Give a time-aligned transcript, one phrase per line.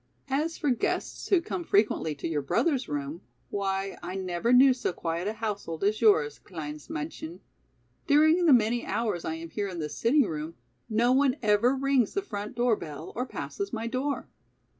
[0.31, 4.91] As for guests who come frequently to your brother's room, why I never knew so
[4.93, 7.39] quiet a household as your's, kleines Madchen!
[8.07, 10.55] During the many hours I am here in this sitting room,
[10.89, 14.27] no one ever rings the front door bell or passes my door."